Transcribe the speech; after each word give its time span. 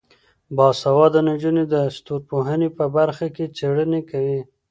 باسواده 0.55 1.19
نجونې 1.29 1.63
د 1.73 1.75
ستورپوهنې 1.95 2.69
په 2.77 2.85
برخه 2.95 3.27
کې 3.35 3.45
څیړنه 3.57 3.99
کوي. 4.09 4.39